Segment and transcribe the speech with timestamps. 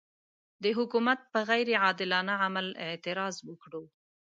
[0.63, 3.83] د حکومت پر غیر عادلانه عمل اعتراض وکړو.